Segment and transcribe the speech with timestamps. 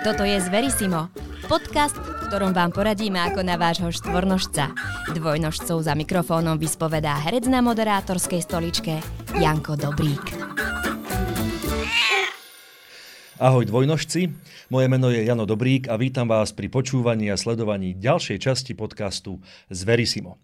[0.00, 1.12] Toto je Zverisimo,
[1.44, 4.72] podcast, v ktorom vám poradíme ako na vášho štvornožca.
[5.12, 9.04] Dvojnožcov za mikrofónom vyspovedá herec na moderátorskej stoličke
[9.36, 10.32] Janko Dobrík.
[13.36, 14.32] Ahoj dvojnožci,
[14.72, 19.44] moje meno je Jano Dobrík a vítam vás pri počúvaní a sledovaní ďalšej časti podcastu
[19.68, 20.40] Zverisimo.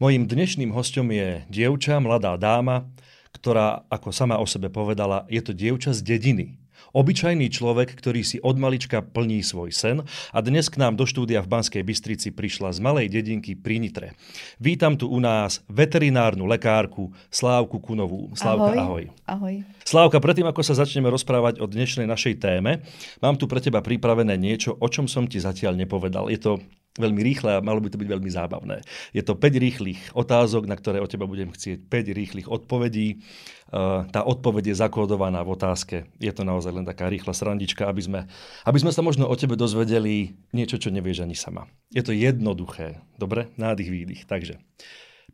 [0.00, 2.88] Mojím dnešným hostom je dievča, mladá dáma,
[3.36, 6.56] ktorá, ako sama o sebe povedala, je to dievča z dediny,
[6.96, 10.00] Obyčajný človek, ktorý si od malička plní svoj sen
[10.32, 14.16] a dnes k nám do štúdia v Banskej Bystrici prišla z malej dedinky pri Nitre.
[14.56, 18.32] Vítam tu u nás veterinárnu lekárku Slávku Kunovú.
[18.32, 19.12] Slávka, ahoj.
[19.28, 19.54] Ahoj.
[19.84, 22.80] Slávka, predtým ako sa začneme rozprávať o dnešnej našej téme,
[23.20, 26.32] mám tu pre teba pripravené niečo, o čom som ti zatiaľ nepovedal.
[26.32, 26.64] Je to
[26.96, 28.82] veľmi rýchle a malo by to byť veľmi zábavné.
[29.12, 33.20] Je to 5 rýchlych otázok, na ktoré od teba budem chcieť 5 rýchlych odpovedí.
[33.66, 35.96] Eh, tá odpoveď je zakódovaná v otázke.
[36.16, 38.20] Je to naozaj len taká rýchla srandička, aby sme,
[38.64, 41.68] aby sme sa možno o tebe dozvedeli niečo, čo nevieš ani sama.
[41.92, 43.02] Je to jednoduché.
[43.20, 43.52] Dobre?
[43.60, 44.22] Nádych, výdych.
[44.24, 44.62] Takže,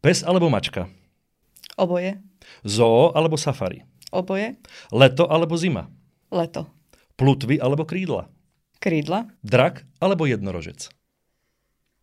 [0.00, 0.88] pes alebo mačka?
[1.76, 2.20] Oboje.
[2.66, 3.86] Zoo alebo safari?
[4.12, 4.60] Oboje.
[4.92, 5.88] Leto alebo zima?
[6.28, 6.68] Leto.
[7.16, 8.28] Plutvy alebo krídla?
[8.80, 9.28] Krídla.
[9.44, 10.88] Drak alebo jednorožec?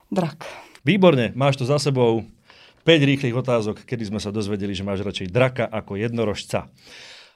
[0.10, 0.42] Drak.
[0.82, 2.26] Výborne, máš to za sebou.
[2.82, 6.66] 5 rýchlych otázok, kedy sme sa dozvedeli, že máš radšej draka ako jednorožca.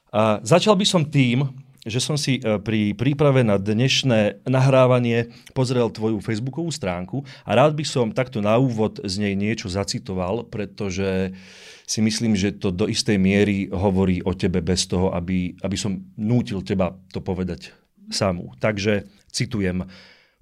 [0.10, 1.46] A začal by som tým,
[1.84, 7.76] že som si e, pri príprave na dnešné nahrávanie pozrel tvoju facebookovú stránku a rád
[7.76, 11.36] by som takto na úvod z nej niečo zacitoval, pretože
[11.84, 16.00] si myslím, že to do istej miery hovorí o tebe bez toho, aby, aby som
[16.16, 17.76] nútil teba to povedať
[18.08, 18.56] samú.
[18.64, 19.84] Takže citujem.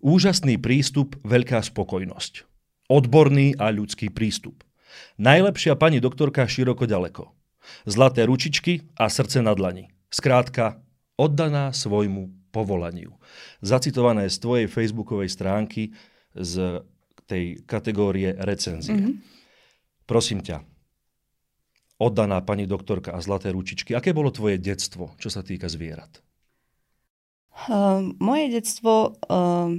[0.02, 2.50] Úžasný prístup, veľká spokojnosť.
[2.90, 4.66] Odborný a ľudský prístup.
[5.22, 7.30] Najlepšia pani doktorka široko ďaleko.
[7.86, 9.94] Zlaté ručičky a srdce na dlani.
[10.10, 10.82] Skrátka,
[11.16, 13.16] oddaná svojmu povolaniu.
[13.62, 15.94] Zacitované z tvojej facebookovej stránky
[16.34, 16.84] z
[17.30, 18.98] tej kategórie recenzie.
[18.98, 19.16] Mm-hmm.
[20.10, 20.66] Prosím ťa,
[22.02, 26.20] oddaná pani doktorka a zlaté ručičky, aké bolo tvoje detstvo, čo sa týka zvierat?
[27.52, 29.70] Uh, moje detstvo uh,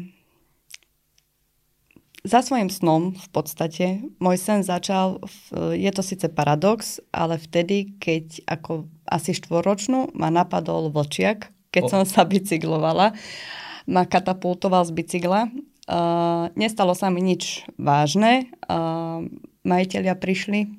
[2.22, 3.86] za svojim snom v podstate.
[4.22, 10.30] Môj sen začal, v, je to síce paradox, ale vtedy, keď ako asi štvoročnú ma
[10.30, 11.90] napadol vlčiak, keď o.
[11.90, 13.18] som sa bicyklovala,
[13.90, 15.50] ma katapultoval z bicykla.
[15.90, 18.46] Uh, nestalo sa mi nič vážne.
[18.70, 19.26] Uh,
[19.66, 20.70] majiteľia prišli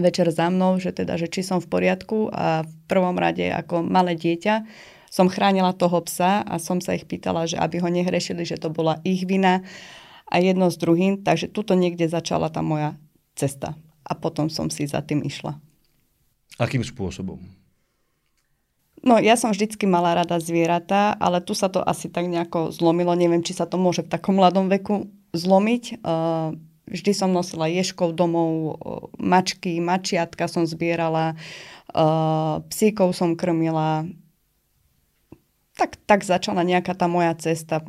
[0.00, 3.84] večer za mnou, že teda, že či som v poriadku a v prvom rade ako
[3.84, 4.64] malé dieťa
[5.16, 8.68] som chránila toho psa a som sa ich pýtala, že aby ho nehrešili, že to
[8.68, 9.64] bola ich vina.
[10.28, 13.00] A jedno s druhým, takže tuto niekde začala tá moja
[13.32, 13.80] cesta.
[14.04, 15.56] A potom som si za tým išla.
[16.60, 17.40] Akým spôsobom?
[19.00, 23.16] No, ja som vždycky mala rada zvieratá, ale tu sa to asi tak nejako zlomilo.
[23.16, 26.04] Neviem, či sa to môže v takom mladom veku zlomiť.
[26.04, 26.58] Uh,
[26.90, 28.76] vždy som nosila ješkov domov,
[29.16, 31.38] mačky, mačiatka som zbierala,
[31.94, 34.10] uh, psíkov som krmila.
[35.76, 37.84] Tak, tak začala nejaká tá moja cesta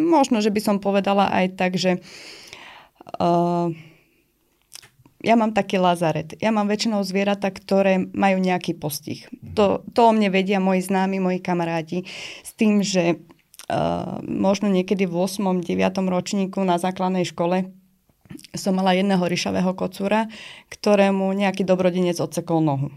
[0.00, 2.00] možno, že by som povedala aj tak, že
[3.20, 3.68] uh,
[5.20, 6.32] ja mám taký lazaret.
[6.40, 9.28] Ja mám väčšinou zvieratá, ktoré majú nejaký postih.
[9.52, 12.08] To, to o mne vedia moji známi, moji kamaráti
[12.40, 13.20] s tým, že
[13.68, 15.60] uh, možno niekedy v 8.
[15.60, 15.76] 9.
[16.08, 17.68] ročníku na základnej škole
[18.54, 20.30] som mala jedného ryšavého kocúra,
[20.70, 22.88] ktorému nejaký dobrodinec odsekol nohu.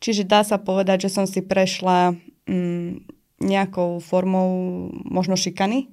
[0.00, 2.16] Čiže dá sa povedať, že som si prešla
[2.48, 3.00] um,
[3.42, 4.48] nejakou formou
[5.04, 5.90] možno šikany,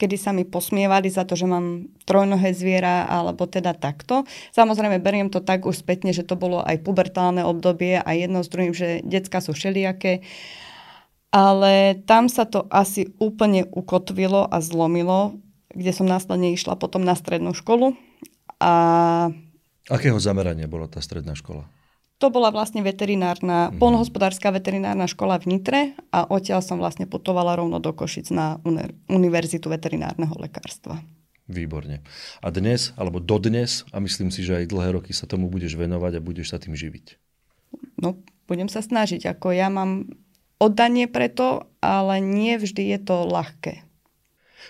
[0.00, 4.24] kedy sa mi posmievali za to, že mám trojnohé zviera alebo teda takto.
[4.56, 8.48] Samozrejme, beriem to tak už spätne, že to bolo aj pubertálne obdobie a jedno s
[8.48, 10.24] druhým, že decka sú všelijaké.
[11.30, 15.38] Ale tam sa to asi úplne ukotvilo a zlomilo,
[15.70, 17.94] kde som následne išla potom na strednú školu.
[18.58, 18.72] A...
[19.86, 21.68] Akého zamerania bola tá stredná škola?
[22.20, 23.80] To bola vlastne veterinárna, mm.
[23.80, 25.80] polnohospodárska veterinárna škola v Nitre
[26.12, 28.60] a odtiaľ som vlastne putovala rovno do Košic na
[29.08, 31.00] Univerzitu veterinárneho lekárstva.
[31.48, 32.04] Výborne.
[32.44, 36.20] A dnes, alebo dodnes, a myslím si, že aj dlhé roky sa tomu budeš venovať
[36.20, 37.16] a budeš sa tým živiť?
[37.98, 39.24] No, budem sa snažiť.
[39.34, 40.12] Ako ja mám
[40.60, 43.82] oddanie preto, ale nie vždy je to ľahké.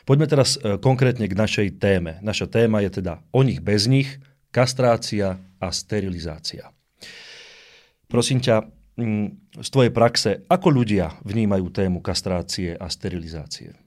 [0.07, 2.23] Poďme teraz e, konkrétne k našej téme.
[2.23, 4.23] Naša téma je teda o nich bez nich,
[4.55, 6.71] kastrácia a sterilizácia.
[8.11, 8.67] Prosím ťa,
[8.99, 9.27] mm,
[9.63, 13.79] z tvojej praxe, ako ľudia vnímajú tému kastrácie a sterilizácie?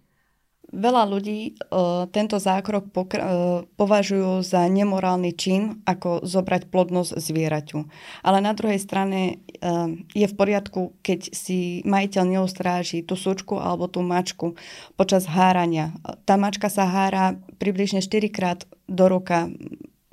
[0.73, 7.85] Veľa ľudí uh, tento zákrok pokr- uh, považujú za nemorálny čin, ako zobrať plodnosť zvieraťu.
[8.25, 13.85] Ale na druhej strane uh, je v poriadku, keď si majiteľ neustráži tú sučku alebo
[13.85, 14.57] tú mačku
[14.97, 15.93] počas hárania.
[16.25, 19.53] Tá mačka sa hára približne 4 krát do roka.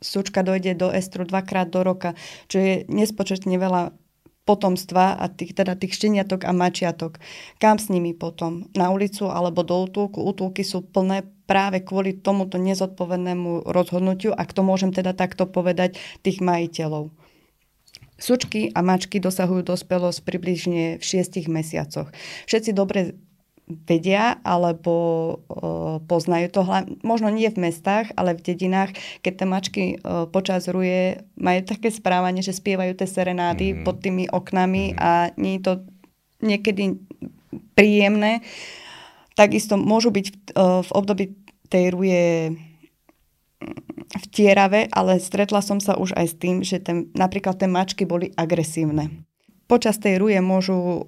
[0.01, 2.17] Sučka dojde do estru dvakrát do roka,
[2.49, 3.93] čo je nespočetne veľa
[4.49, 7.23] potomstva a tých, teda tých šteniatok a mačiatok.
[7.63, 8.67] Kam s nimi potom?
[8.75, 10.25] Na ulicu alebo do útulku?
[10.25, 16.43] Útulky sú plné práve kvôli tomuto nezodpovednému rozhodnutiu, ak to môžem teda takto povedať, tých
[16.43, 17.15] majiteľov.
[18.21, 22.13] Sučky a mačky dosahujú dospelosť približne v 6 mesiacoch.
[22.45, 23.17] Všetci dobre
[23.87, 24.95] vedia alebo
[25.37, 30.27] uh, poznajú to, hlavne, možno nie v mestách, ale v dedinách, keď tie mačky uh,
[30.27, 33.85] počas ruje majú také správanie, že spievajú tie serenády mm-hmm.
[33.87, 35.03] pod tými oknami mm-hmm.
[35.03, 35.73] a nie je to
[36.43, 36.85] niekedy
[37.79, 38.43] príjemné.
[39.39, 41.25] Takisto môžu byť v, uh, v období
[41.71, 42.25] tej ruje
[44.11, 48.03] v tierave, ale stretla som sa už aj s tým, že ten, napríklad tie mačky
[48.09, 49.23] boli agresívne.
[49.71, 50.99] Počas tej ruje môžu uh,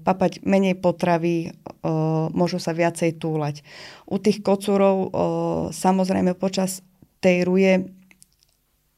[0.00, 3.62] papať menej potravy, uh, môžu sa viacej túlať.
[4.08, 5.08] U tých kocúrov uh,
[5.70, 6.84] samozrejme počas
[7.24, 7.72] tej ruje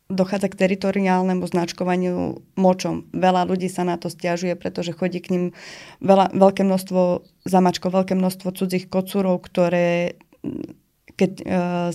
[0.07, 3.11] dochádza k teritoriálnemu značkovaniu močom.
[3.11, 5.45] Veľa ľudí sa na to stiažuje, pretože chodí k ním
[5.99, 10.15] veľa, veľké množstvo zamačko, veľké množstvo cudzích kocúrov, ktoré
[11.17, 11.45] keď e,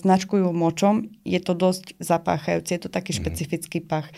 [0.01, 3.17] značkujú močom, je to dosť zapáchajúce, je to taký mm.
[3.21, 4.11] špecifický pach.
[4.11, 4.15] E,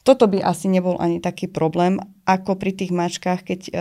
[0.00, 2.00] toto by asi nebol ani taký problém,
[2.30, 3.72] ako pri tých mačkách, keď uh,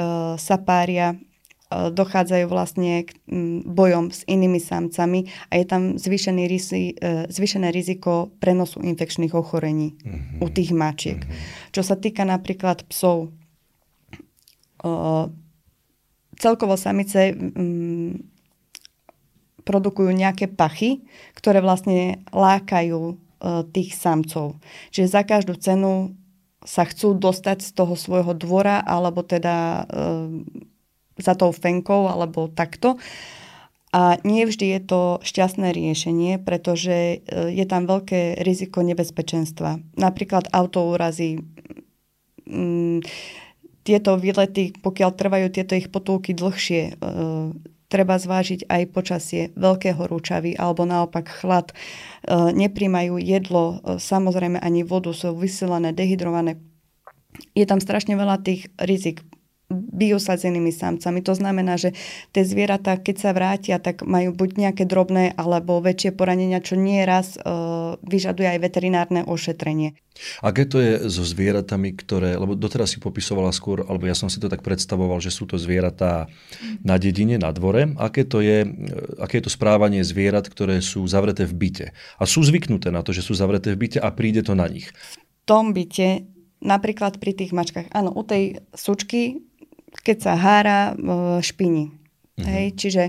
[0.42, 6.44] sa pária, uh, dochádzajú vlastne k um, bojom s inými samcami a je tam zvýšený
[6.50, 10.42] rizi, uh, zvýšené riziko prenosu infekčných ochorení mm-hmm.
[10.42, 11.22] u tých mačiek.
[11.22, 11.70] Mm-hmm.
[11.70, 13.30] Čo sa týka napríklad psov,
[14.82, 15.30] uh,
[16.42, 18.18] celkovo samice um,
[19.62, 21.06] produkujú nejaké pachy,
[21.38, 23.30] ktoré vlastne lákajú
[23.72, 24.60] tých samcov.
[24.92, 26.19] Čiže za každú cenu
[26.64, 30.08] sa chcú dostať z toho svojho dvora alebo teda e,
[31.20, 33.00] za tou fenkou alebo takto.
[33.90, 37.18] A nie vždy je to šťastné riešenie, pretože e,
[37.50, 39.82] je tam veľké riziko nebezpečenstva.
[39.98, 41.42] Napríklad autoúrazy,
[42.46, 43.02] mm,
[43.82, 46.94] tieto výlety, pokiaľ trvajú tieto ich potulky dlhšie, e,
[47.90, 51.74] treba zvážiť aj počasie, veľké horúčavy alebo naopak chlad.
[51.74, 51.76] E,
[52.54, 56.62] nepríjmajú jedlo, e, samozrejme ani vodu, sú vysielané, dehydrované.
[57.58, 59.26] Je tam strašne veľa tých rizik
[59.70, 61.22] biosazenými samcami.
[61.22, 61.94] To znamená, že
[62.34, 67.06] tie zvieratá, keď sa vrátia, tak majú buď nejaké drobné alebo väčšie poranenia, čo nie
[67.06, 67.40] raz e,
[68.02, 69.94] vyžaduje aj veterinárne ošetrenie.
[70.42, 74.42] Aké to je so zvieratami, ktoré, lebo doteraz si popisovala skôr, alebo ja som si
[74.42, 76.28] to tak predstavoval, že sú to zvieratá
[76.84, 77.94] na dedine, na dvore.
[77.96, 78.68] Aké to je,
[79.22, 81.88] aké je to správanie zvierat, ktoré sú zavreté v byte
[82.20, 84.92] a sú zvyknuté na to, že sú zavreté v byte a príde to na nich?
[84.92, 85.16] V
[85.48, 86.28] tom byte
[86.60, 87.88] napríklad pri tých mačkách.
[87.96, 89.49] Áno, u tej sučky
[89.92, 90.94] keď sa hára,
[91.42, 92.00] špini.
[92.40, 92.56] Mm-hmm.
[92.56, 93.04] Hej, čiže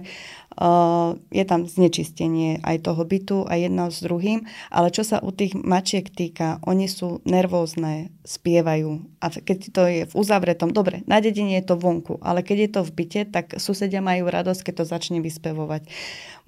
[0.59, 4.43] uh, je tam znečistenie aj toho bytu a jedno s druhým,
[4.75, 10.03] ale čo sa u tých mačiek týka, oni sú nervózne, spievajú a keď to je
[10.11, 13.47] v uzavretom, dobre, na dedine je to vonku, ale keď je to v byte, tak
[13.63, 15.87] susedia majú radosť, keď to začne vyspevovať.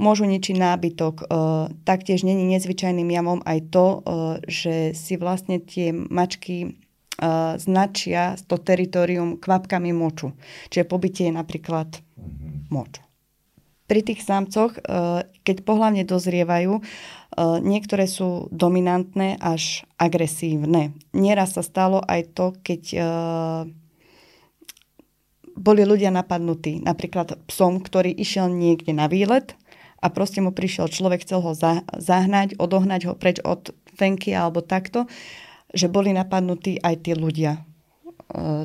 [0.03, 5.95] Môžu ničiť nábytok, uh, taktiež není nezvyčajným javom aj to, uh, že si vlastne tie
[5.95, 6.82] mačky
[7.61, 10.35] značia to teritorium kvapkami moču.
[10.73, 12.73] Čiže pobytie je napríklad mm-hmm.
[12.73, 12.99] moč.
[13.87, 20.97] Pri tých samcoch, uh, keď pohľavne dozrievajú, uh, niektoré sú dominantné až agresívne.
[21.13, 23.05] Nieraz sa stalo aj to, keď uh,
[25.53, 26.81] boli ľudia napadnutí.
[26.81, 29.53] Napríklad psom, ktorý išiel niekde na výlet
[30.01, 31.53] a proste mu prišiel človek, chcel ho
[32.01, 35.05] zahnať, odohnať ho preč od fenky alebo takto
[35.73, 37.61] že boli napadnutí aj tí ľudia e,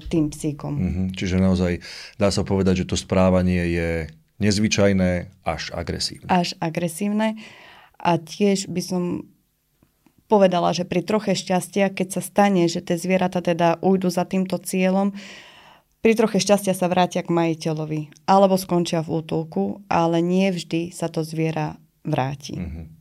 [0.08, 0.74] tým psíkom.
[0.76, 1.08] Mm-hmm.
[1.16, 1.80] Čiže naozaj
[2.20, 3.90] dá sa povedať, že to správanie je
[4.38, 6.30] nezvyčajné až agresívne.
[6.30, 7.42] Až agresívne.
[7.98, 9.04] A tiež by som
[10.30, 14.60] povedala, že pri troche šťastia, keď sa stane, že tie zvieratá teda ujdu za týmto
[14.62, 15.16] cieľom,
[16.06, 18.30] pri troche šťastia sa vrátia k majiteľovi.
[18.30, 22.62] Alebo skončia v útulku, ale nie vždy sa to zviera vráti.
[22.62, 22.97] Mm-hmm.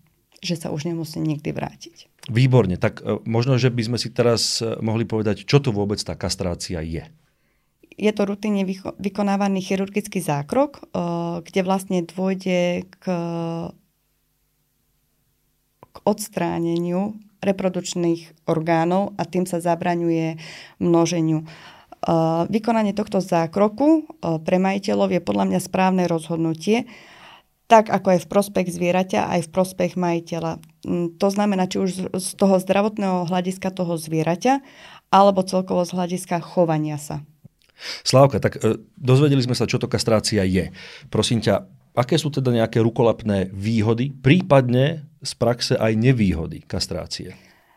[0.46, 2.06] Že sa už nemusí nikdy vrátiť.
[2.30, 5.98] Výborne, tak e, možno, že by sme si teraz e, mohli povedať, čo to vôbec
[6.02, 7.06] tá kastrácia je.
[7.96, 8.60] Je to rutinne
[9.00, 11.02] vykonávaný chirurgický zákrok, e,
[11.46, 13.04] kde vlastne dôjde k,
[15.80, 20.40] k odstráneniu reprodukčných orgánov a tým sa zabraňuje
[20.82, 21.46] množeniu.
[22.46, 24.06] Vykonanie tohto zákroku
[24.42, 26.86] pre majiteľov je podľa mňa správne rozhodnutie,
[27.66, 30.62] tak ako aj v prospech zvieraťa, aj v prospech majiteľa.
[30.86, 34.62] Mm, to znamená, či už z toho zdravotného hľadiska toho zvieraťa,
[35.10, 37.26] alebo celkovo z hľadiska chovania sa.
[38.06, 40.72] Slávka, tak e, dozvedeli sme sa, čo to kastrácia je.
[41.10, 41.66] Prosím ťa,
[41.98, 47.34] aké sú teda nejaké rukolapné výhody, prípadne z praxe aj nevýhody kastrácie?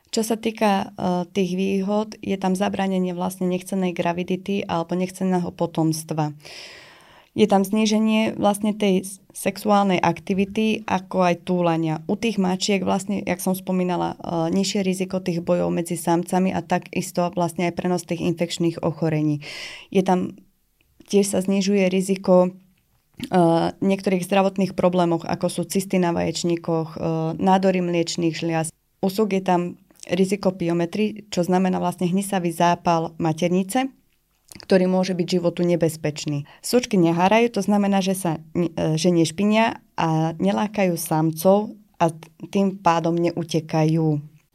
[0.10, 6.34] Čo sa týka uh, tých výhod, je tam zabranenie vlastne nechcenej gravidity alebo nechceného potomstva.
[7.38, 12.02] Je tam zníženie vlastne tej sexuálnej aktivity, ako aj túlania.
[12.10, 16.66] U tých mačiek vlastne, jak som spomínala, uh, nižšie riziko tých bojov medzi samcami a
[16.66, 19.46] takisto vlastne aj prenos tých infekčných ochorení.
[19.94, 20.36] Je tam
[21.06, 22.54] tiež sa znižuje riziko
[23.20, 28.72] Uh, niektorých zdravotných problémoch, ako sú cysty na vaječníkoch, uh, nádory mliečných žliaz.
[29.04, 29.76] Usúk je tam
[30.08, 33.92] riziko piometry, čo znamená vlastne hnisavý zápal maternice,
[34.58, 36.50] ktorý môže byť životu nebezpečný.
[36.66, 42.10] Sučky nehárajú, to znamená, že sa e, že nešpinia a nelákajú samcov a
[42.50, 44.08] tým pádom neutekajú.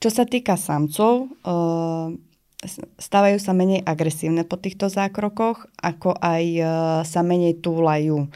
[0.03, 1.55] Čo sa týka samcov, e,
[2.99, 6.63] stávajú sa menej agresívne po týchto zákrokoch, ako aj e,
[7.07, 8.27] sa menej túlajú.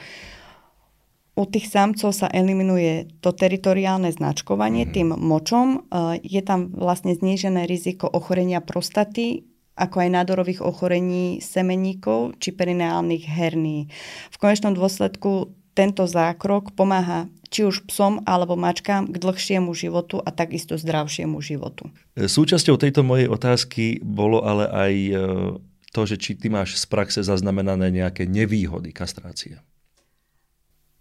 [1.38, 4.90] U tých samcov sa eliminuje to teritoriálne značkovanie mm.
[4.90, 5.86] tým močom.
[6.18, 9.46] Je tam vlastne znížené riziko ochorenia prostaty,
[9.78, 13.86] ako aj nádorových ochorení semeníkov či perineálnych herní.
[14.34, 20.34] V konečnom dôsledku tento zákrok pomáha či už psom alebo mačkám k dlhšiemu životu a
[20.34, 21.88] takisto zdravšiemu životu.
[22.18, 25.12] E, súčasťou tejto mojej otázky bolo ale aj e,
[25.94, 29.62] to, že či ty máš z praxe zaznamenané nejaké nevýhody kastrácie.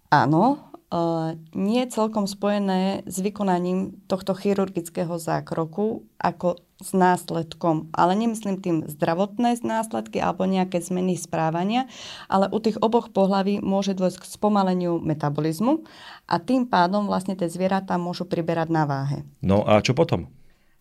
[0.08, 7.90] Áno, uh, nie je celkom spojené s vykonaním tohto chirurgického zákroku ako s následkom.
[7.90, 11.90] Ale nemyslím tým zdravotné následky alebo nejaké zmeny správania,
[12.30, 15.82] ale u tých oboch pohlaví môže dôjsť k spomaleniu metabolizmu
[16.30, 19.26] a tým pádom vlastne tie zvieratá môžu priberať na váhe.
[19.42, 20.30] No a čo potom?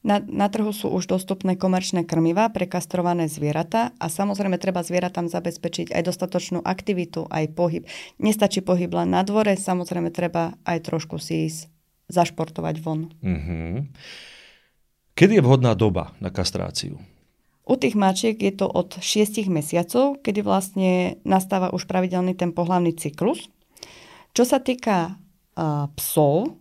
[0.05, 5.27] Na, na trhu sú už dostupné komerčné krmivá pre kastrované zvieratá a samozrejme treba zvieratám
[5.27, 7.83] zabezpečiť aj dostatočnú aktivitu, aj pohyb.
[8.21, 11.67] Nestačí pohyb len na dvore, samozrejme treba aj trošku si ísť
[12.07, 13.11] zašportovať von.
[13.19, 13.73] Mm-hmm.
[15.17, 17.01] Kedy je vhodná doba na kastráciu?
[17.67, 22.93] U tých mačiek je to od 6 mesiacov, kedy vlastne nastáva už pravidelný ten pohlavný
[22.95, 23.49] cyklus.
[24.31, 25.17] Čo sa týka
[25.57, 26.53] uh, psov,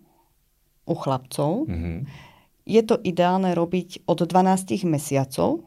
[0.87, 2.27] u chlapcov, mm-hmm
[2.67, 5.63] je to ideálne robiť od 12 mesiacov.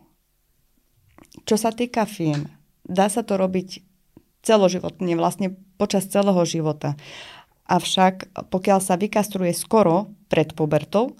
[1.48, 2.52] Čo sa týka fien,
[2.84, 3.82] dá sa to robiť
[4.44, 7.00] celoživotne, vlastne počas celého života.
[7.72, 11.16] Avšak pokiaľ sa vykastruje skoro pred pubertou,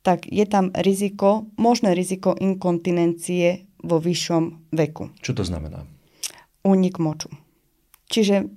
[0.00, 5.12] tak je tam riziko, možné riziko inkontinencie vo vyššom veku.
[5.20, 5.84] Čo to znamená?
[6.64, 7.32] Únik moču.
[8.12, 8.48] Čiže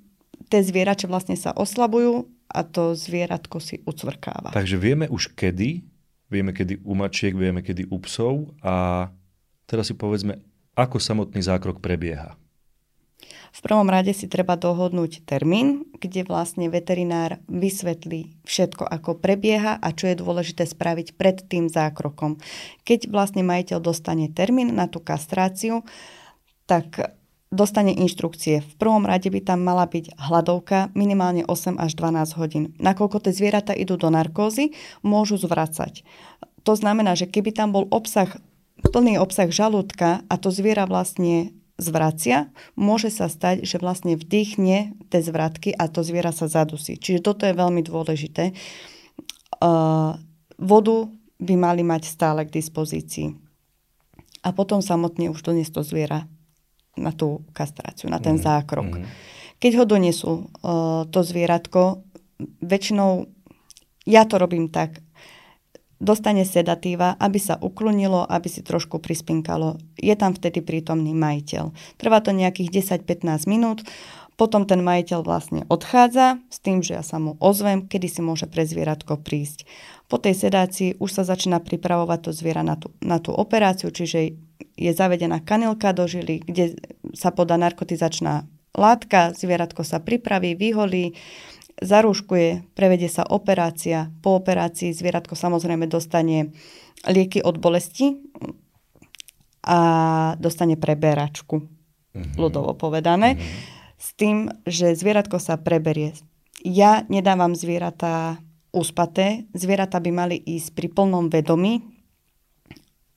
[0.52, 4.52] tie zvierače vlastne sa oslabujú a to zvieratko si ucvrkáva.
[4.52, 5.94] Takže vieme už kedy
[6.34, 9.08] vieme kedy u mačiek, vieme kedy u psov a
[9.70, 10.42] teraz si povedzme,
[10.74, 12.34] ako samotný zákrok prebieha.
[13.54, 19.94] V prvom rade si treba dohodnúť termín, kde vlastne veterinár vysvetlí všetko, ako prebieha a
[19.94, 22.42] čo je dôležité spraviť pred tým zákrokom.
[22.82, 25.86] Keď vlastne majiteľ dostane termín na tú kastráciu,
[26.66, 27.14] tak
[27.54, 28.66] dostane inštrukcie.
[28.66, 32.64] V prvom rade by tam mala byť hladovka minimálne 8 až 12 hodín.
[32.82, 34.74] Nakoľko tie zvieratá idú do narkózy,
[35.06, 36.02] môžu zvracať.
[36.66, 38.34] To znamená, že keby tam bol obsah,
[38.82, 41.54] plný obsah žalúdka a to zviera vlastne
[41.84, 42.48] zvracia,
[42.80, 46.96] môže sa stať, že vlastne vdýchne tie zvratky a to zviera sa zadusí.
[46.96, 48.56] Čiže toto je veľmi dôležité.
[49.60, 50.16] Uh,
[50.56, 51.12] vodu
[51.44, 53.36] by mali mať stále k dispozícii.
[54.44, 56.24] A potom samotne už doniesť to zviera
[56.96, 58.44] na tú kastráciu, na ten mm.
[58.44, 59.04] zákrok.
[59.04, 59.08] Mm.
[59.60, 62.08] Keď ho donesú uh, to zvieratko,
[62.64, 63.28] väčšinou
[64.04, 65.03] ja to robím tak,
[66.02, 69.78] dostane sedatíva, aby sa uklonilo, aby si trošku prispinkalo.
[70.00, 71.98] Je tam vtedy prítomný majiteľ.
[71.98, 73.86] Trvá to nejakých 10-15 minút,
[74.34, 78.50] potom ten majiteľ vlastne odchádza s tým, že ja sa mu ozvem, kedy si môže
[78.50, 79.70] pre zvieratko prísť.
[80.10, 84.34] Po tej sedácii už sa začína pripravovať to zviera na tú, na tú operáciu, čiže
[84.74, 86.82] je zavedená kanilka do žily, kde
[87.14, 91.14] sa podá narkotizačná látka, zvieratko sa pripraví, vyholí,
[91.82, 94.14] zarúškuje, prevedie sa operácia.
[94.22, 96.54] Po operácii zvieratko samozrejme dostane
[97.10, 98.20] lieky od bolesti
[99.64, 99.80] a
[100.38, 102.36] dostane preberačku, mm-hmm.
[102.38, 103.98] ľudovo povedané, mm-hmm.
[103.98, 104.38] s tým,
[104.68, 106.14] že zvieratko sa preberie.
[106.64, 108.40] Ja nedávam zvieratá
[108.72, 111.84] uspaté, zvieratá by mali ísť pri plnom vedomí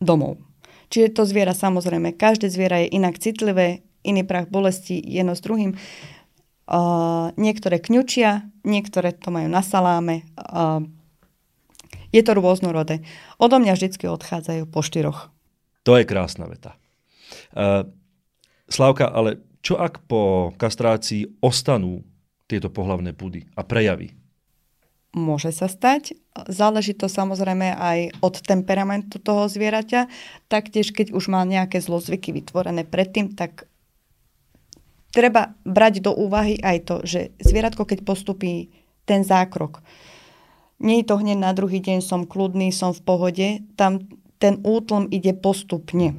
[0.02, 0.38] domov.
[0.86, 5.74] Čiže to zviera samozrejme, každé zviera je inak citlivé, iný prach bolesti jedno s druhým.
[5.74, 6.15] Uh,
[7.38, 10.26] niektoré kňučia, niektoré to majú na saláme.
[10.34, 10.82] Uh,
[12.10, 13.06] je to rôznorodé.
[13.38, 15.30] Odo mňa vždy odchádzajú po štyroch.
[15.86, 16.74] To je krásna veta.
[17.54, 17.86] Uh,
[18.66, 22.02] Slavka, ale čo ak po kastrácii ostanú
[22.50, 24.14] tieto pohlavné pudy a prejavy?
[25.14, 26.18] Môže sa stať.
[26.50, 30.10] Záleží to samozrejme aj od temperamentu toho zvieraťa.
[30.50, 33.70] Taktiež, keď už má nejaké zlozvyky vytvorené predtým, tak
[35.10, 38.70] treba brať do úvahy aj to, že zvieratko, keď postupí
[39.06, 39.80] ten zákrok,
[40.76, 43.48] nie je to hneď na druhý deň, som kľudný, som v pohode,
[43.80, 44.04] tam
[44.36, 46.12] ten útlm ide postupne.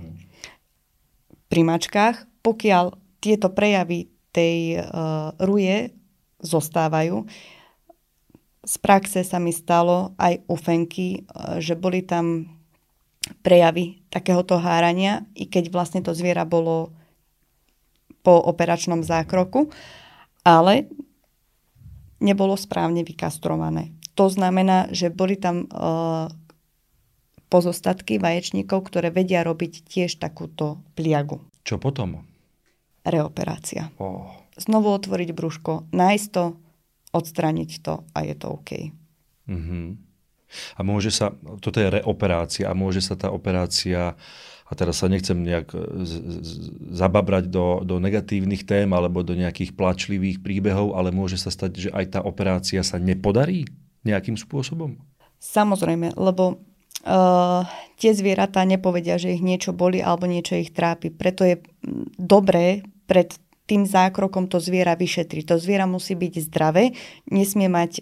[1.48, 5.94] Pri mačkách, pokiaľ tieto prejavy tej uh, ruje
[6.42, 7.30] zostávajú,
[8.68, 12.58] z praxe sa mi stalo aj u Fenky, uh, že boli tam
[13.46, 16.97] prejavy takéhoto hárania, i keď vlastne to zviera bolo
[18.28, 19.72] po operačnom zákroku,
[20.44, 20.92] ale
[22.20, 23.96] nebolo správne vykastrované.
[24.20, 26.28] To znamená, že boli tam uh,
[27.48, 31.40] pozostatky vaječníkov, ktoré vedia robiť tiež takúto pliagu.
[31.64, 32.28] Čo potom?
[33.08, 33.88] Reoperácia.
[33.96, 34.28] Oh.
[34.60, 36.60] Znovu otvoriť brúško, nájsť to,
[37.16, 38.72] odstraniť to a je to OK.
[39.48, 39.88] Mm-hmm.
[40.76, 41.32] A môže sa,
[41.64, 44.20] toto je reoperácia a môže sa tá operácia
[44.68, 46.52] a teraz sa nechcem nejak e, z, z,
[46.92, 51.90] zababrať do, do negatívnych tém alebo do nejakých plačlivých príbehov, ale môže sa stať, že
[51.96, 53.64] aj tá operácia sa nepodarí
[54.04, 55.00] nejakým spôsobom?
[55.40, 56.60] Samozrejme, lebo
[57.08, 57.64] uh,
[57.96, 61.14] tie zvieratá nepovedia, že ich niečo boli alebo niečo ich trápi.
[61.14, 61.62] Preto je
[62.18, 65.44] dobré pred tým zákrokom to zviera vyšetriť.
[65.52, 66.96] To zviera musí byť zdravé,
[67.28, 68.02] nesmie mať e,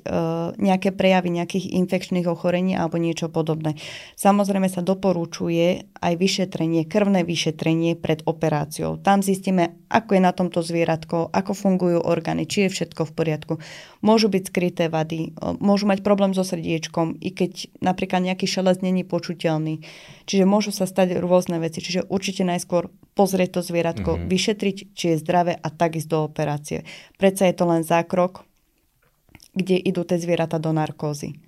[0.61, 3.73] nejaké prejavy nejakých infekčných ochorení alebo niečo podobné.
[4.13, 9.01] Samozrejme sa doporučuje aj vyšetrenie, krvné vyšetrenie pred operáciou.
[9.01, 13.53] Tam zistíme, ako je na tomto zvieratko, ako fungujú orgány, či je všetko v poriadku.
[14.05, 18.85] Môžu byť skryté vady, e, môžu mať problém so srdiečkom, i keď napríklad nejaký šelest
[18.85, 19.81] není počuteľný.
[20.29, 21.81] Čiže môžu sa stať rôzne veci.
[21.81, 24.27] Čiže určite najskôr pozrieť to zvieratko, mm-hmm.
[24.27, 26.83] vyšetriť, či je zdravé a tak ísť do operácie.
[27.15, 28.43] Predsa je to len zákrok,
[29.55, 31.39] kde idú tie zvieratá do narkózy.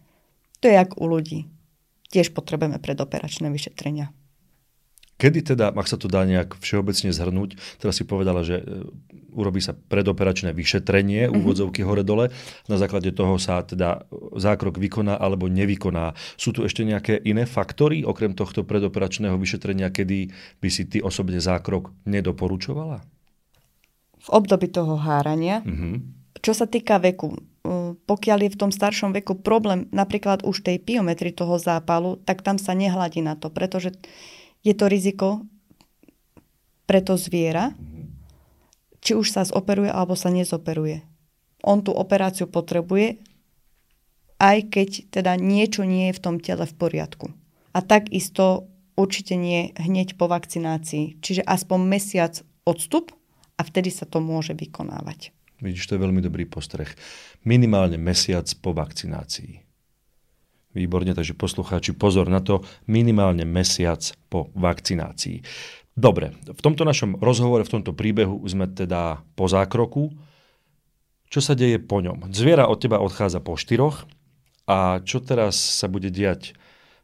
[0.63, 1.45] To je jak u ľudí.
[2.07, 4.15] Tiež potrebujeme predoperačné vyšetrenia.
[5.17, 8.85] Kedy teda, ak sa to dá nejak všeobecne zhrnúť, teraz si povedala, že e,
[9.33, 11.37] urobí sa predoperačné vyšetrenie, mm-hmm.
[11.41, 12.29] úvodzovky hore-dole,
[12.69, 14.05] na základe toho sa teda
[14.37, 16.13] zákrok vykoná alebo nevykoná.
[16.37, 20.29] Sú tu ešte nejaké iné faktory, okrem tohto predoperačného vyšetrenia, kedy
[20.61, 23.01] by si ty osobne zákrok nedoporučovala?
[24.21, 25.65] V období toho hárania.
[25.65, 26.17] Mm-hmm.
[26.45, 27.41] Čo sa týka veku,
[28.05, 32.61] pokiaľ je v tom staršom veku problém napríklad už tej piometry toho zápalu, tak tam
[32.61, 33.97] sa nehladí na to, pretože
[34.67, 35.47] je to riziko
[36.83, 37.71] pre to zviera,
[38.99, 40.99] či už sa zoperuje alebo sa nezoperuje.
[41.63, 43.23] On tú operáciu potrebuje,
[44.43, 47.31] aj keď teda niečo nie je v tom tele v poriadku.
[47.71, 48.67] A takisto
[48.99, 51.23] určite nie hneď po vakcinácii.
[51.23, 52.33] Čiže aspoň mesiac
[52.67, 53.15] odstup
[53.55, 55.31] a vtedy sa to môže vykonávať.
[55.57, 56.89] Vidíš, to je veľmi dobrý postreh.
[57.41, 59.66] Minimálne mesiac po vakcinácii.
[60.75, 65.41] Výborne, takže poslucháči, pozor na to, minimálne mesiac po vakcinácii.
[65.97, 70.13] Dobre, v tomto našom rozhovore, v tomto príbehu sme teda po zákroku.
[71.27, 72.29] Čo sa deje po ňom?
[72.29, 74.05] Zviera od teba odchádza po štyroch
[74.69, 76.53] a čo teraz sa bude diať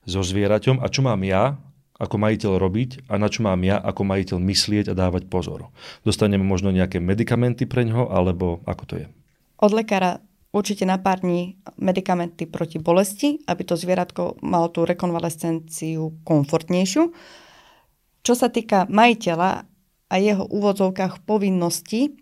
[0.06, 1.58] so zvieraťom a čo mám ja
[1.98, 5.72] ako majiteľ robiť a na čo mám ja ako majiteľ myslieť a dávať pozor.
[6.04, 9.08] Dostaneme možno nejaké medikamenty pre ňo, alebo ako to je?
[9.64, 10.20] Od lekára
[10.54, 17.10] určite na pár dní medikamenty proti bolesti, aby to zvieratko malo tú rekonvalescenciu komfortnejšiu.
[18.24, 19.66] Čo sa týka majiteľa
[20.08, 22.16] a jeho úvodzovkách povinností,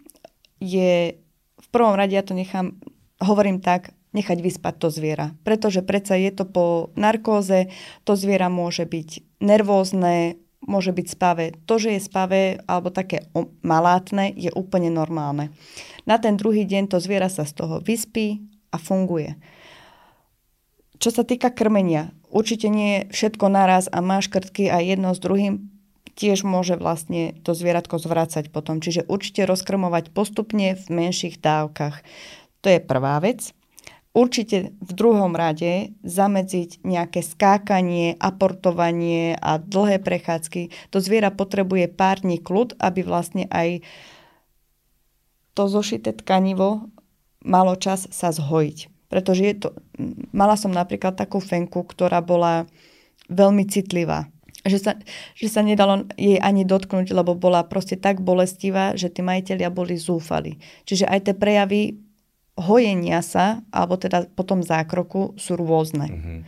[0.62, 1.18] je
[1.58, 2.80] v prvom rade, ja to nechám,
[3.20, 5.34] hovorím tak, nechať vyspať to zviera.
[5.42, 6.66] Pretože predsa je to po
[6.96, 7.72] narkóze,
[8.06, 11.46] to zviera môže byť nervózne, môže byť spavé.
[11.66, 13.26] To, že je spavé alebo také
[13.66, 15.50] malátne, je úplne normálne.
[16.06, 19.38] Na ten druhý deň to zviera sa z toho vyspí a funguje.
[21.02, 25.20] Čo sa týka krmenia, určite nie je všetko naraz a máš krtky a jedno s
[25.20, 25.72] druhým
[26.14, 28.78] tiež môže vlastne to zvieratko zvrácať potom.
[28.78, 32.06] Čiže určite rozkrmovať postupne v menších dávkach.
[32.62, 33.56] To je prvá vec.
[34.12, 40.92] Určite v druhom rade zamedziť nejaké skákanie, aportovanie a dlhé prechádzky.
[40.92, 43.80] To zviera potrebuje pár dní kľud, aby vlastne aj
[45.56, 46.92] to zošité tkanivo
[47.44, 48.92] malo čas sa zhojiť.
[49.08, 49.70] Pretože je to,
[50.32, 52.68] mala som napríklad takú fenku, ktorá bola
[53.28, 54.28] veľmi citlivá.
[54.68, 54.92] že sa,
[55.34, 59.98] že sa nedalo jej ani dotknúť, lebo bola proste tak bolestivá, že tí majiteľia boli
[59.98, 60.62] zúfali.
[60.86, 61.82] Čiže aj tie prejavy
[62.60, 66.08] hojenia sa, alebo teda potom zákroku sú rôzne.
[66.12, 66.40] Mm-hmm.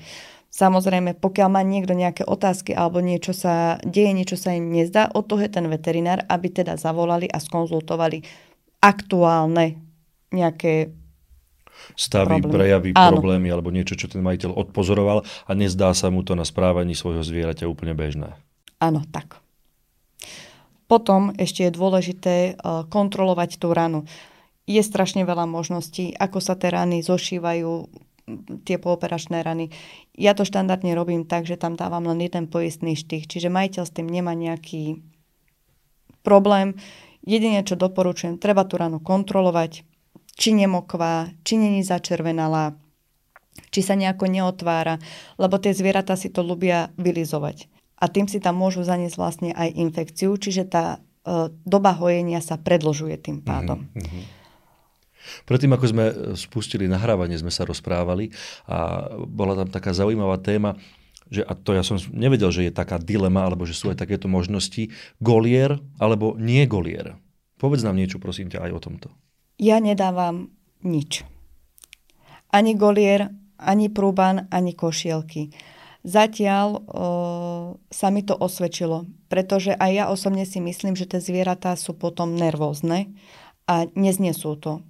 [0.54, 5.26] Samozrejme, pokiaľ má niekto nejaké otázky alebo niečo sa deje, niečo sa im nezdá, od
[5.26, 8.22] toho je ten veterinár, aby teda zavolali a skonzultovali
[8.78, 9.82] aktuálne
[10.30, 10.94] nejaké
[11.98, 12.54] stavy, problémy.
[12.54, 13.18] prejavy, Áno.
[13.18, 17.26] problémy alebo niečo, čo ten majiteľ odpozoroval a nezdá sa mu to na správaní svojho
[17.26, 18.38] zvieraťa úplne bežné.
[18.78, 19.42] Áno, tak.
[20.86, 22.54] Potom ešte je dôležité e,
[22.92, 24.06] kontrolovať tú ranu.
[24.64, 27.72] Je strašne veľa možností, ako sa tie rany zošívajú,
[28.64, 29.68] tie pooperačné rany.
[30.16, 33.96] Ja to štandardne robím tak, že tam dávam len jeden poistný štých, čiže majiteľ s
[33.96, 35.04] tým nemá nejaký
[36.24, 36.80] problém.
[37.24, 39.84] Jedine, čo doporučujem, treba tú ranu kontrolovať,
[40.40, 42.76] či nemokvá, či není začervenala,
[43.70, 44.98] či sa nejako neotvára,
[45.38, 47.70] lebo tie zvieratá si to ľubia vylizovať.
[48.00, 52.60] A tým si tam môžu zaniesť vlastne aj infekciu, čiže tá e, doba hojenia sa
[52.60, 53.88] predlžuje tým pádom.
[53.94, 54.43] Mm-hmm.
[55.46, 56.06] Predtým, ako sme
[56.36, 58.32] spustili nahrávanie, sme sa rozprávali
[58.70, 60.78] a bola tam taká zaujímavá téma,
[61.32, 64.30] že, a to ja som nevedel, že je taká dilema, alebo že sú aj takéto
[64.30, 67.18] možnosti, golier alebo nie golier.
[67.58, 69.10] Povedz nám niečo, prosím ťa, aj o tomto
[69.64, 70.52] ja nedávam
[70.84, 71.24] nič.
[72.54, 75.54] Ani golier, ani prúban, ani košielky.
[76.04, 76.82] Zatiaľ o,
[77.88, 82.36] sa mi to osvedčilo, pretože aj ja osobne si myslím, že tie zvieratá sú potom
[82.36, 83.16] nervózne
[83.72, 84.84] a neznesú to.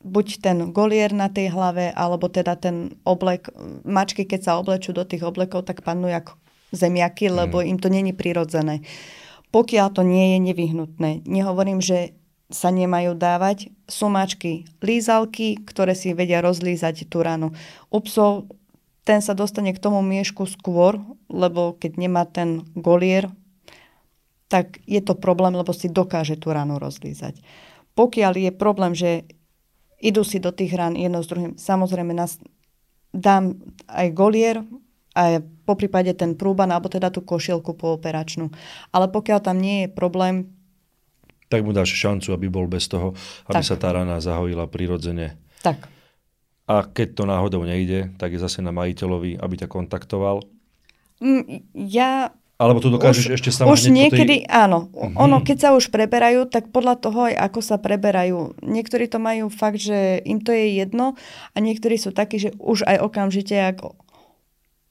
[0.00, 3.52] Buď ten golier na tej hlave, alebo teda ten oblek.
[3.84, 6.32] Mačky, keď sa oblečú do tých oblekov, tak panú jak
[6.72, 7.66] zemiaky, lebo mm.
[7.68, 8.80] im to není prirodzené.
[9.50, 11.10] Pokiaľ to nie je nevyhnutné.
[11.26, 12.16] Nehovorím, že
[12.50, 13.70] sa nemajú dávať.
[13.86, 17.54] Sumačky, lízalky, ktoré si vedia rozlízať tú ranu.
[17.90, 18.50] U psov
[19.04, 23.26] ten sa dostane k tomu miešku skôr, lebo keď nemá ten golier,
[24.50, 27.38] tak je to problém, lebo si dokáže tú ranu rozlízať.
[27.94, 29.26] Pokiaľ je problém, že
[30.00, 32.40] idú si do tých rán jedno s druhým, samozrejme nás
[33.12, 34.64] dám aj golier,
[35.10, 38.46] a po prípade ten prúban, alebo teda tú košielku pooperačnú.
[38.94, 40.54] Ale pokiaľ tam nie je problém,
[41.50, 43.10] tak mu dáš šancu, aby bol bez toho,
[43.50, 43.66] aby tak.
[43.66, 45.34] sa tá rana zahojila prirodzene.
[45.66, 45.82] Tak.
[46.70, 50.46] A keď to náhodou nejde, tak je zase na majiteľovi, aby ťa kontaktoval.
[51.18, 54.52] Mm, ja alebo to dokážeš už, ešte sama Už niekedy, tej...
[54.52, 54.92] áno.
[54.92, 55.16] Uh-huh.
[55.24, 58.60] Ono, keď sa už preberajú, tak podľa toho aj ako sa preberajú.
[58.60, 61.16] Niektorí to majú fakt, že im to je jedno
[61.52, 63.80] a niektorí sú takí, že už aj okamžite, ak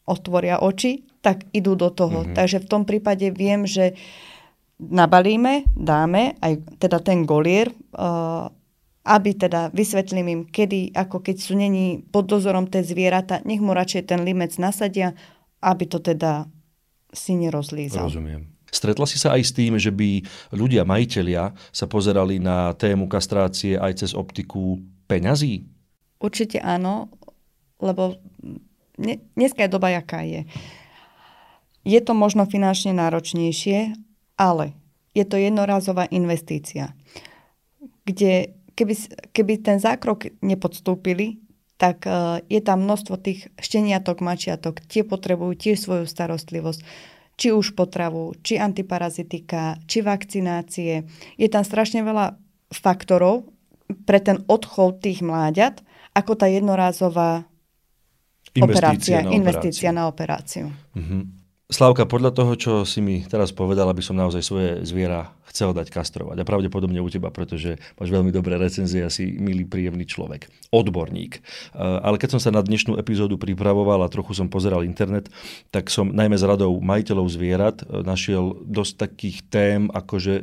[0.10, 2.26] otvoria oči, tak idú do toho.
[2.26, 2.34] Uh-huh.
[2.34, 3.94] Takže v tom prípade viem, že
[4.82, 8.50] nabalíme, dáme aj teda ten golier, uh,
[9.06, 13.78] aby teda vysvetlím im, kedy, ako keď sú není pod dozorom tie zvieratá, nech mu
[13.78, 15.14] radšej ten limec nasadia,
[15.62, 16.50] aby to teda
[17.14, 18.06] si nerozlízal.
[18.06, 18.50] Rozumiem.
[18.70, 20.22] Stretla si sa aj s tým, že by
[20.54, 24.78] ľudia, majiteľia sa pozerali na tému kastrácie aj cez optiku
[25.10, 25.66] peňazí?
[26.22, 27.10] Určite áno,
[27.82, 28.22] lebo
[29.34, 30.46] dneska je doba, jaká je.
[31.82, 33.98] Je to možno finančne náročnejšie,
[34.38, 34.78] ale
[35.18, 36.94] je to jednorazová investícia,
[38.06, 38.94] kde keby,
[39.34, 41.42] keby ten zákrok nepodstúpili,
[41.80, 46.84] tak uh, je tam množstvo tých šteniatok, mačiatok, tie potrebujú tiež svoju starostlivosť,
[47.40, 51.08] či už potravu, či antiparazitika, či vakcinácie.
[51.40, 52.36] Je tam strašne veľa
[52.76, 53.48] faktorov
[54.04, 55.80] pre ten odchod tých mláďat,
[56.12, 57.48] ako tá jednorázová
[58.54, 59.96] investícia operácia, na investícia operáciu.
[59.96, 60.66] na operáciu.
[61.00, 61.39] Mm-hmm.
[61.70, 65.94] Slavka, podľa toho, čo si mi teraz povedala, by som naozaj svoje zviera chcel dať
[65.94, 66.42] kastrovať.
[66.42, 70.50] A pravdepodobne u teba, pretože máš veľmi dobré recenzie, asi milý, príjemný človek.
[70.74, 71.38] Odborník.
[71.38, 71.42] Eh,
[71.78, 75.30] ale keď som sa na dnešnú epizódu pripravoval a trochu som pozeral internet,
[75.70, 80.36] tak som najmä z radou majiteľov zvierat eh, našiel dosť takých tém, ako že,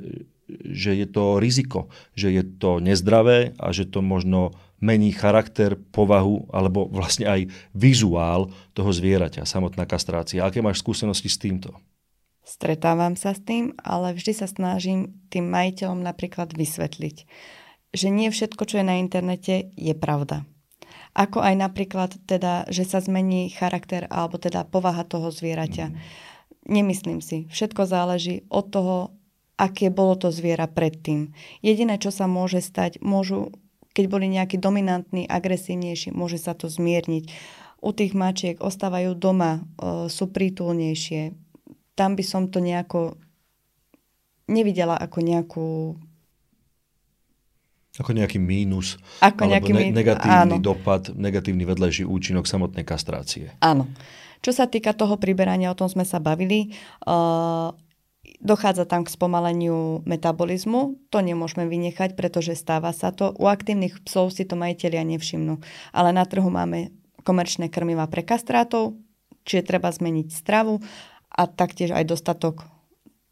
[0.63, 6.49] že je to riziko, že je to nezdravé a že to možno mení charakter, povahu
[6.53, 7.41] alebo vlastne aj
[7.73, 10.45] vizuál toho zvieraťa, samotná kastrácia.
[10.45, 11.73] Aké máš skúsenosti s týmto?
[12.47, 17.17] Stretávam sa s tým, ale vždy sa snažím tým majiteľom napríklad vysvetliť,
[17.91, 20.47] že nie všetko, čo je na internete, je pravda.
[21.17, 25.91] Ako aj napríklad teda, že sa zmení charakter alebo teda povaha toho zvieraťa.
[25.91, 25.97] Mm.
[26.69, 27.49] Nemyslím si.
[27.49, 28.97] Všetko záleží od toho,
[29.57, 31.33] aké bolo to zviera predtým.
[31.65, 33.57] Jediné, čo sa môže stať, môžu
[33.97, 37.33] keď boli nejakí dominantní, agresívnejší, môže sa to zmierniť.
[37.81, 41.33] U tých mačiek ostávajú doma, e, sú prítulnejšie.
[41.97, 43.17] Tam by som to nejako
[44.53, 45.69] nevidela ako nejakú
[47.97, 50.61] ako nejaký mínus, ako alebo nejaký ne- negatívny áno.
[50.61, 53.57] dopad, negatívny vedlejší účinok samotnej kastrácie.
[53.65, 53.89] Áno.
[54.45, 56.77] Čo sa týka toho priberania, o tom sme sa bavili.
[57.09, 57.73] Uh,
[58.43, 60.99] dochádza tam k spomaleniu metabolizmu.
[61.11, 63.35] To nemôžeme vynechať, pretože stáva sa to.
[63.39, 65.59] U aktívnych psov si to majiteľia nevšimnú.
[65.95, 66.95] Ale na trhu máme
[67.27, 68.95] komerčné krmiva pre kastrátov,
[69.43, 70.79] čiže treba zmeniť stravu
[71.31, 72.67] a taktiež aj dostatok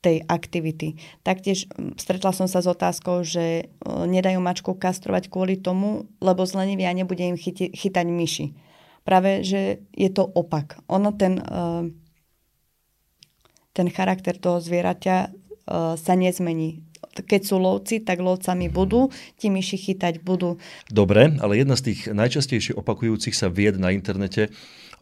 [0.04, 1.00] tej aktivity.
[1.24, 1.64] Taktiež
[1.96, 7.40] stretla som sa s otázkou, že nedajú mačku kastrovať kvôli tomu, lebo zlenivia nebude im
[7.40, 8.46] chyti, chytať myši.
[9.08, 10.76] Práve, že je to opak.
[10.92, 11.40] Ono ten,
[13.74, 15.16] ten charakter toho zvieraťa
[15.98, 16.86] sa nezmení.
[17.14, 20.58] Keď sú lovci, tak lovcami budú, tí myši chytať budú.
[20.90, 24.50] Dobre, ale jedna z tých najčastejšie opakujúcich sa vied na internete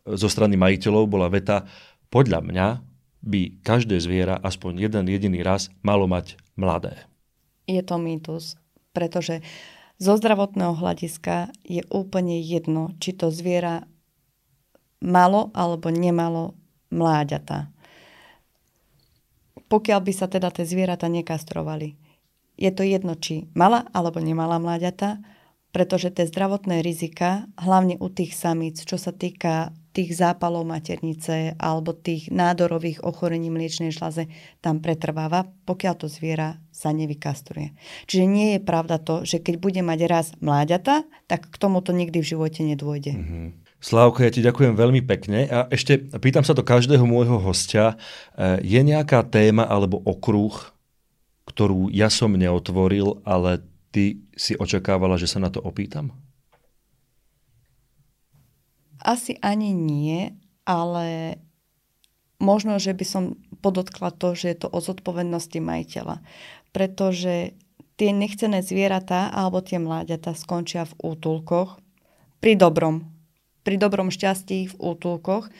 [0.02, 1.64] zo strany majiteľov bola veta
[2.12, 2.66] podľa mňa
[3.22, 7.06] by každé zviera aspoň jeden jediný raz malo mať mladé.
[7.70, 8.58] Je to mýtus,
[8.90, 9.40] pretože
[10.02, 13.87] zo zdravotného hľadiska je úplne jedno, či to zviera
[14.98, 16.58] malo alebo nemalo
[16.90, 17.70] mláďata.
[19.72, 21.96] Pokiaľ by sa teda tie zvieratá nekastrovali,
[22.61, 25.24] je to jedno, či mala alebo nemala mláďata,
[25.72, 31.96] pretože tie zdravotné rizika, hlavne u tých samíc, čo sa týka tých zápalov maternice alebo
[31.96, 34.28] tých nádorových ochorení mliečnej žlaze
[34.61, 37.72] tam pretrváva, pokiaľ to zviera sa nevykastruje.
[38.08, 42.20] Čiže nie je pravda to, že keď bude mať raz mláďata, tak k tomuto nikdy
[42.20, 43.12] v živote nedôjde.
[43.16, 43.62] Mm-hmm.
[43.83, 47.99] Slávko, ja ti ďakujem veľmi pekne a ešte pýtam sa to každého môjho hostia.
[48.38, 50.55] E, je nejaká téma alebo okruh,
[51.51, 56.14] ktorú ja som neotvoril, ale ty si očakávala, že sa na to opýtam?
[59.03, 60.31] Asi ani nie,
[60.62, 61.42] ale
[62.38, 63.25] možno, že by som
[63.66, 66.23] podotkla to, že je to o zodpovednosti majiteľa.
[66.71, 67.59] Pretože
[67.99, 71.83] tie nechcené zvieratá alebo tie mláďata skončia v útulkoch
[72.38, 73.12] pri dobrom.
[73.62, 75.51] Pri dobrom šťastí v útulkoch.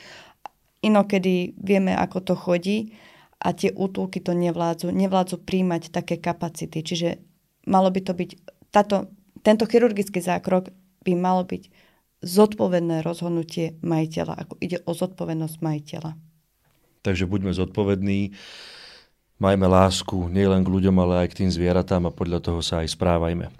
[0.83, 2.91] Inokedy vieme, ako to chodí
[3.39, 4.91] a tie útulky to nevládzu.
[4.91, 6.83] Nevládzu príjmať také kapacity.
[6.83, 7.09] Čiže
[7.67, 8.29] malo by to byť,
[8.71, 9.11] táto,
[9.43, 10.71] tento chirurgický zákrok
[11.03, 11.71] by malo byť
[12.23, 16.11] zodpovedné rozhodnutie majiteľa, ako ide o zodpovednosť majiteľa.
[17.03, 18.31] Takže buďme zodpovední,
[19.43, 22.95] majme lásku nielen k ľuďom, ale aj k tým zvieratám a podľa toho sa aj
[22.95, 23.51] správajme.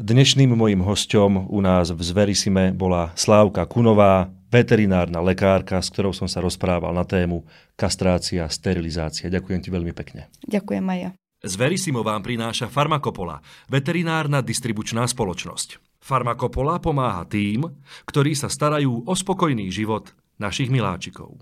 [0.00, 6.24] Dnešným mojim hostom u nás v Zverisime bola Slávka Kunová, veterinárna lekárka, s ktorou som
[6.24, 7.44] sa rozprával na tému
[7.76, 9.28] kastrácia, sterilizácia.
[9.28, 10.32] Ďakujem ti veľmi pekne.
[10.48, 11.10] Ďakujem aj ja.
[11.44, 16.00] Zverisimo vám prináša Farmakopola, veterinárna distribučná spoločnosť.
[16.00, 17.68] Farmakopola pomáha tým,
[18.08, 21.36] ktorí sa starajú o spokojný život našich miláčikov.